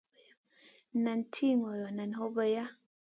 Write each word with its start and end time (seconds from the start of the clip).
Nan 1.03 1.19
tih 1.33 1.55
ŋolo, 1.61 1.87
nan 1.97 2.11
hobeya. 2.19 2.65